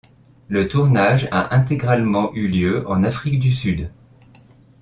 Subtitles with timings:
[0.47, 3.91] Le tournage a intégralement eu lieu en Afrique du Sud.